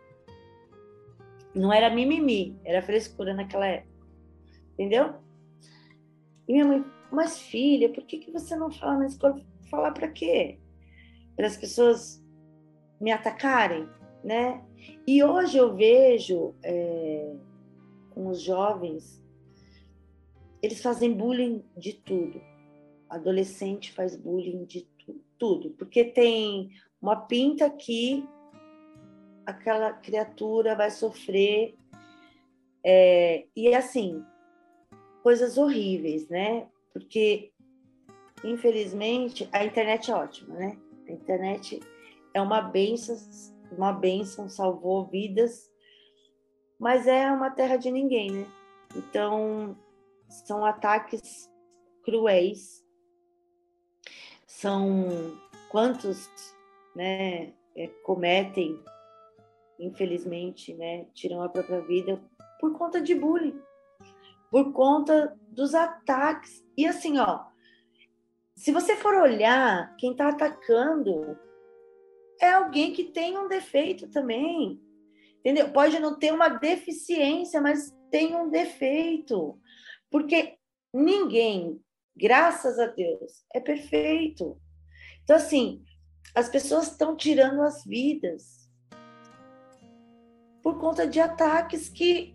[1.54, 3.94] Não era mimimi, era frescura naquela época.
[4.72, 5.14] Entendeu?
[6.48, 9.38] E minha mãe, mas filha, por que, que você não fala na escola?
[9.70, 10.58] Falar para quê?
[11.36, 12.22] Para as pessoas
[13.00, 13.88] me atacarem,
[14.24, 14.64] né?
[15.06, 17.34] E hoje eu vejo é,
[18.10, 19.22] com os jovens,
[20.62, 22.40] eles fazem bullying de tudo.
[23.08, 26.70] Adolescente faz bullying de tu, tudo, porque tem
[27.00, 28.26] uma pinta que
[29.44, 31.76] aquela criatura vai sofrer.
[32.82, 34.24] É, e assim,
[35.22, 36.66] coisas horríveis, né?
[36.92, 37.52] Porque,
[38.42, 40.78] infelizmente, a internet é ótima, né?
[41.08, 41.80] A internet
[42.34, 43.16] é uma benção,
[43.72, 45.70] uma benção, salvou vidas,
[46.78, 48.46] mas é uma terra de ninguém, né?
[48.94, 49.76] Então,
[50.28, 51.50] são ataques
[52.04, 52.84] cruéis.
[54.46, 55.36] São
[55.70, 56.28] quantos,
[56.94, 58.82] né, é, cometem,
[59.78, 62.22] infelizmente, né, tiram a própria vida
[62.60, 63.60] por conta de bullying,
[64.50, 66.64] por conta dos ataques.
[66.76, 67.44] E assim, ó,
[68.56, 71.38] se você for olhar, quem está atacando
[72.40, 74.80] é alguém que tem um defeito também.
[75.40, 75.70] Entendeu?
[75.70, 79.60] Pode não ter uma deficiência, mas tem um defeito.
[80.10, 80.56] Porque
[80.92, 81.80] ninguém,
[82.16, 84.60] graças a Deus, é perfeito.
[85.22, 85.84] Então, assim,
[86.34, 88.70] as pessoas estão tirando as vidas
[90.62, 92.34] por conta de ataques que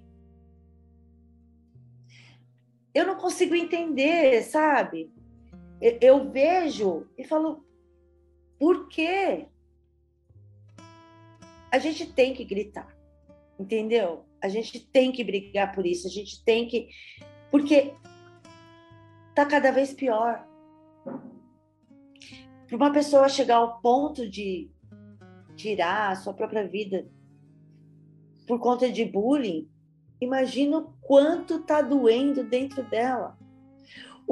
[2.94, 5.12] eu não consigo entender, sabe?
[5.82, 7.66] Eu vejo e falo,
[8.60, 9.48] por quê?
[11.72, 12.96] A gente tem que gritar,
[13.60, 14.24] entendeu?
[14.40, 16.90] A gente tem que brigar por isso, a gente tem que.
[17.50, 17.96] Porque
[19.34, 20.48] tá cada vez pior.
[22.68, 24.70] Para uma pessoa chegar ao ponto de
[25.56, 27.10] tirar a sua própria vida
[28.48, 29.68] por conta de bullying,
[30.20, 33.41] imagina o quanto tá doendo dentro dela.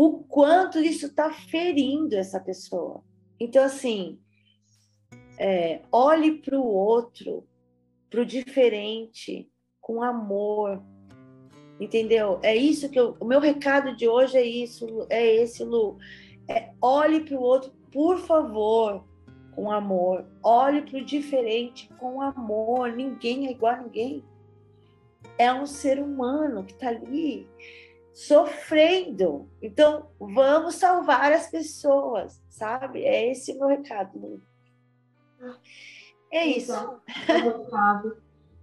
[0.01, 3.03] O quanto isso está ferindo essa pessoa.
[3.37, 4.17] Então, assim,
[5.37, 7.45] é, olhe para o outro,
[8.09, 10.81] para o diferente, com amor.
[11.81, 12.39] Entendeu?
[12.41, 15.97] É isso que eu, o meu recado de hoje é isso, é esse, Lu.
[16.47, 19.03] É, olhe para o outro, por favor,
[19.53, 20.25] com amor.
[20.41, 22.93] Olhe para o diferente com amor.
[22.93, 24.23] Ninguém é igual a ninguém.
[25.37, 27.45] É um ser humano que está ali
[28.27, 29.49] sofrendo.
[29.61, 33.03] Então, vamos salvar as pessoas, sabe?
[33.05, 34.41] É esse o meu recado.
[36.29, 36.73] É isso.
[37.29, 38.13] Então,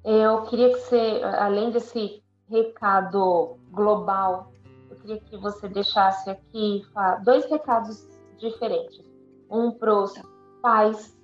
[0.05, 4.53] eu queria que você, além desse recado global,
[4.91, 6.85] eu queria que você deixasse aqui
[7.25, 8.07] dois recados
[8.39, 9.03] diferentes.
[9.51, 10.13] Um para os
[10.61, 11.17] pais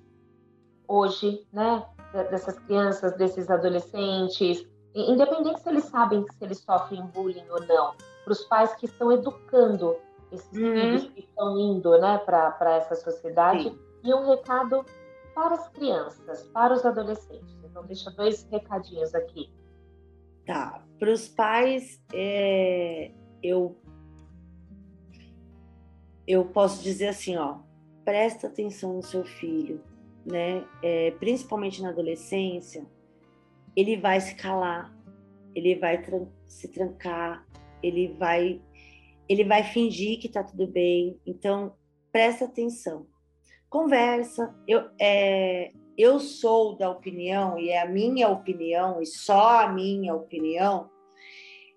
[0.87, 1.85] hoje, né,
[2.31, 7.93] dessas crianças, desses adolescentes, independente se eles sabem se eles sofrem bullying ou não,
[8.23, 9.95] para os pais que estão educando
[10.31, 10.73] esses uhum.
[10.73, 13.63] filhos que estão indo, né, para essa sociedade.
[13.63, 13.79] Sim.
[14.03, 14.85] E um recado
[15.33, 17.55] para as crianças, para os adolescentes.
[17.63, 19.51] Então, deixa dois recadinhos aqui.
[20.45, 20.83] Tá.
[20.99, 23.77] Para os pais, é, eu
[26.25, 27.57] eu posso dizer assim, ó,
[28.05, 29.81] presta atenção no seu filho,
[30.25, 30.65] né?
[30.81, 32.85] É, principalmente na adolescência,
[33.75, 34.93] ele vai se calar,
[35.53, 37.45] ele vai tran se trancar,
[37.83, 38.61] ele vai
[39.29, 41.17] ele vai fingir que tá tudo bem.
[41.25, 41.73] Então,
[42.11, 43.07] presta atenção
[43.73, 44.53] conversa.
[44.67, 50.13] Eu, é, eu sou da opinião, e é a minha opinião, e só a minha
[50.13, 50.91] opinião,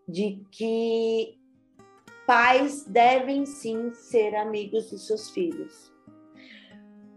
[0.07, 1.38] de que
[2.27, 5.90] pais devem sim ser amigos dos seus filhos.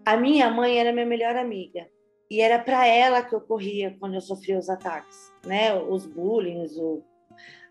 [0.05, 1.85] A minha mãe era minha melhor amiga
[2.31, 5.75] e era para ela que ocorria quando eu sofria os ataques, né?
[5.75, 7.03] Os bullying, o,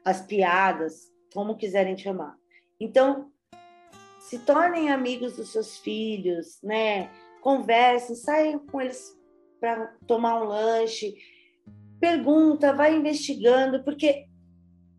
[0.05, 2.37] as piadas, como quiserem chamar.
[2.81, 3.31] Então,
[4.21, 7.11] se tornem amigos dos seus filhos, né?
[7.41, 9.17] Conversem, saiam com eles
[9.61, 11.17] para tomar um lanche,
[12.01, 14.27] pergunta, vai investigando, porque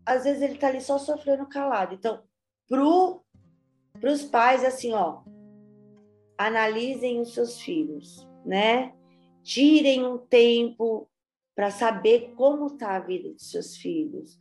[0.04, 1.94] às vezes ele está ali só sofrendo calado.
[1.94, 2.22] Então,
[2.68, 5.22] para os pais, assim, ó,
[6.36, 8.94] analisem os seus filhos, né?
[9.42, 11.08] Tirem um tempo
[11.54, 14.38] para saber como está a vida dos seus filhos,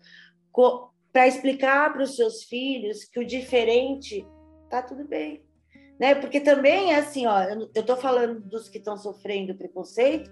[1.12, 4.26] para explicar para os seus filhos que o diferente
[4.70, 5.44] tá tudo bem.
[6.00, 6.16] Né?
[6.16, 10.32] Porque também é assim, ó, eu estou falando dos que estão sofrendo preconceito,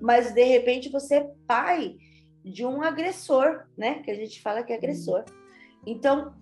[0.00, 1.96] mas de repente você é pai
[2.44, 4.02] de um agressor, né?
[4.02, 5.24] Que a gente fala que é agressor.
[5.84, 6.34] Então,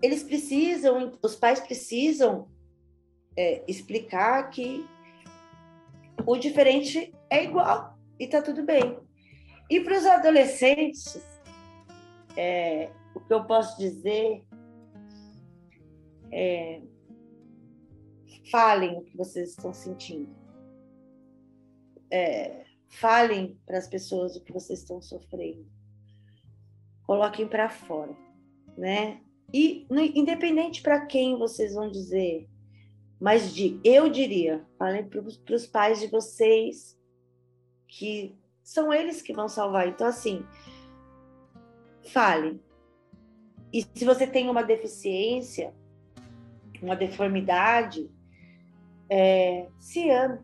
[0.00, 2.48] eles precisam, os pais precisam
[3.36, 4.86] é, explicar que
[6.24, 8.98] o diferente é igual e tá tudo bem.
[9.68, 11.20] E para os adolescentes,
[12.36, 14.44] é, o que eu posso dizer
[16.30, 16.82] é,
[18.50, 20.34] falem o que vocês estão sentindo.
[22.10, 25.66] É, falem para as pessoas o que vocês estão sofrendo.
[27.04, 28.16] Coloquem para fora,
[28.76, 29.20] né?
[29.52, 32.48] E independente para quem vocês vão dizer,
[33.20, 36.98] mas de, eu diria, falem para os pais de vocês
[37.88, 39.88] que são eles que vão salvar.
[39.88, 40.44] Então, assim,
[42.06, 42.60] fale.
[43.72, 45.74] E se você tem uma deficiência,
[46.82, 48.10] uma deformidade,
[49.08, 50.40] é, se ame,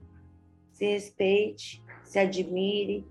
[0.72, 3.06] se respeite, se admire,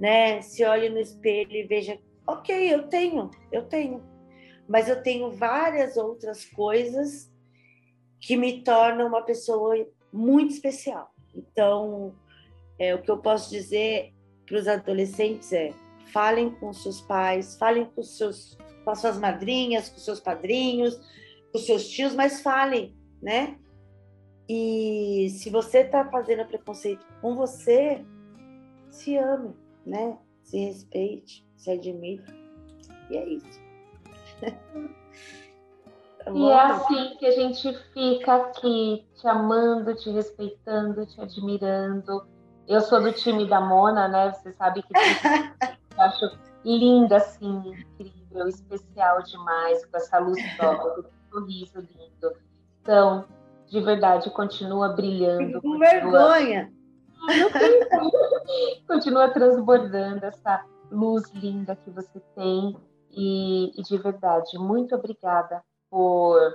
[0.00, 0.40] né?
[0.40, 4.02] Se olhe no espelho e veja, ok, eu tenho, eu tenho,
[4.68, 7.32] mas eu tenho várias outras coisas
[8.20, 11.12] que me tornam uma pessoa muito especial.
[11.34, 12.14] Então,
[12.78, 14.12] é, o que eu posso dizer
[14.46, 15.72] para os adolescentes é:
[16.06, 21.00] falem com seus pais, falem com, seus, com as suas madrinhas, com seus padrinhos,
[21.52, 23.58] com seus tios, mas falem, né?
[24.48, 28.04] E se você está fazendo preconceito com você,
[28.90, 29.54] se ame,
[29.86, 30.18] né?
[30.42, 32.22] Se respeite, se admire.
[33.10, 33.60] E é isso.
[36.24, 42.26] tá e é assim que a gente fica aqui, te amando, te respeitando, te admirando.
[42.68, 44.32] Eu sou do time da Mona, né?
[44.32, 44.88] Você sabe que
[45.83, 52.36] eu acho linda, assim, incrível, especial demais, com essa luz própria, com esse sorriso lindo.
[52.80, 53.24] Então,
[53.66, 55.60] de verdade, continua brilhando.
[55.60, 55.90] Com continua...
[55.90, 56.72] vergonha.
[58.86, 62.76] continua transbordando essa luz linda que você tem.
[63.10, 66.54] E, e de verdade, muito obrigada por,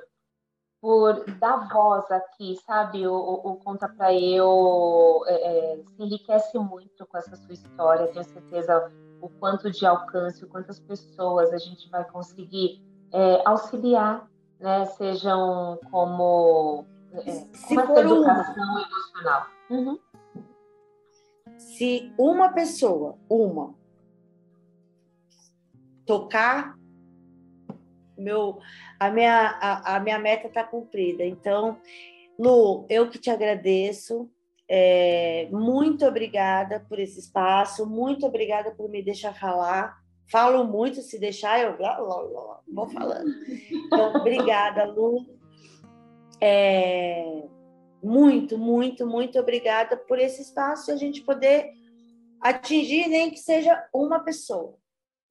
[0.82, 3.08] por dar voz aqui, sabe?
[3.08, 8.08] O, o, o Conta Pra Eu é, é, se enriquece muito com essa sua história.
[8.08, 8.91] Tenho certeza
[9.22, 14.86] o quanto de alcance, o quantas pessoas a gente vai conseguir é, auxiliar, né?
[14.86, 18.82] Sejam como é, se uma for educação uma.
[18.82, 19.47] emocional.
[19.70, 19.99] Uhum.
[21.57, 23.76] Se uma pessoa, uma,
[26.05, 26.78] tocar,
[28.17, 28.59] meu,
[28.99, 31.24] a minha, a, a minha meta está cumprida.
[31.24, 31.78] Então,
[32.38, 34.30] Lu, eu que te agradeço.
[34.72, 39.97] É, muito obrigada por esse espaço, muito obrigada por me deixar falar.
[40.32, 41.76] Falo muito, se deixar, eu
[42.72, 43.32] vou falando.
[43.88, 45.26] Então, obrigada, Lu.
[46.39, 47.43] É,
[48.03, 51.72] muito, muito, muito obrigada por esse espaço e a gente poder
[52.39, 54.76] atingir nem que seja uma pessoa,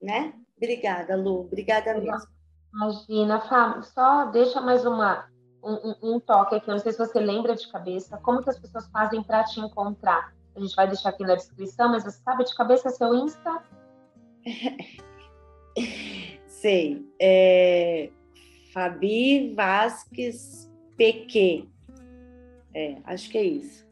[0.02, 0.34] né?
[0.56, 1.42] Obrigada, Lu.
[1.42, 2.26] Obrigada mesmo.
[2.74, 5.28] Imagina, Fá, só deixa mais uma,
[5.62, 6.68] um, um, toque aqui.
[6.68, 8.16] Eu não sei se você lembra de cabeça.
[8.18, 10.32] Como que as pessoas fazem para te encontrar?
[10.56, 13.62] A gente vai deixar aqui na descrição, mas você sabe de cabeça seu Insta?
[16.46, 17.06] sei.
[17.20, 18.10] É...
[18.72, 21.68] Fabi Vasques PQ.
[22.74, 23.86] É, acho que é isso.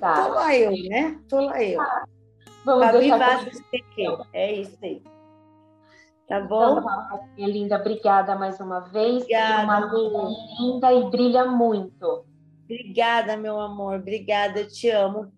[0.00, 0.24] Tá.
[0.24, 1.20] Tô lá eu, né?
[1.28, 1.78] Tô lá eu.
[1.78, 2.04] Tá.
[2.64, 4.18] Vamos Fabi Vasques PQ.
[4.32, 5.02] É isso aí.
[6.28, 6.78] Tá bom?
[6.78, 9.22] Então, minha linda, obrigada mais uma vez.
[9.22, 9.80] Obrigada, uma
[10.60, 12.24] linda e brilha muito.
[12.64, 14.00] Obrigada, meu amor.
[14.00, 15.32] Obrigada, eu te amo.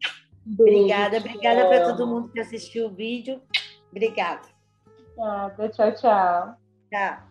[0.47, 3.43] Beijo, obrigada, obrigada para todo mundo que assistiu o vídeo.
[3.91, 4.49] Obrigada.
[5.17, 6.55] Obrigada, tchau, tchau.
[6.91, 7.29] Tchau.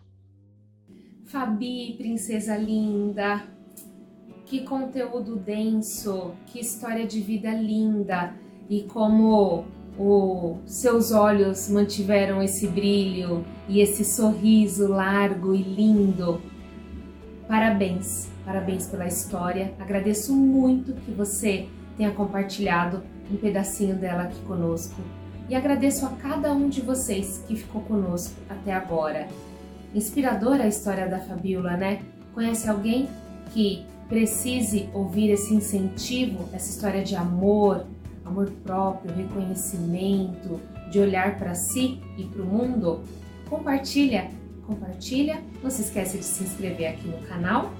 [1.26, 3.42] Fabi, princesa linda,
[4.46, 8.34] que conteúdo denso, que história de vida linda
[8.70, 9.66] e como
[9.98, 16.40] os seus olhos mantiveram esse brilho e esse sorriso largo e lindo.
[17.48, 19.74] Parabéns, parabéns pela história.
[19.80, 25.00] Agradeço muito que você tenha compartilhado um pedacinho dela aqui conosco.
[25.48, 29.26] E agradeço a cada um de vocês que ficou conosco até agora.
[29.94, 32.02] Inspiradora a história da Fabiola, né?
[32.34, 33.08] Conhece alguém
[33.52, 37.86] que precise ouvir esse incentivo, essa história de amor,
[38.28, 40.60] amor próprio, reconhecimento,
[40.90, 43.02] de olhar para si e para o mundo?
[43.48, 44.30] Compartilha,
[44.66, 45.42] compartilha.
[45.62, 47.72] Não se esqueça de se inscrever aqui no canal,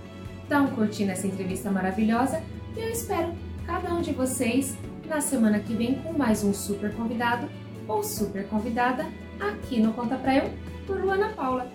[0.48, 2.42] dá um curtir nessa entrevista maravilhosa
[2.76, 3.32] e eu espero
[3.66, 4.76] cada um de vocês
[5.06, 7.48] na semana que vem com mais um super convidado
[7.86, 9.06] ou super convidada
[9.40, 10.50] aqui no Conta Pra Eu
[10.86, 11.70] por Luana Paula.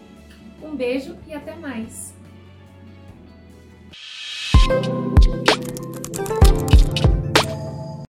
[0.61, 2.13] Um beijo e até mais!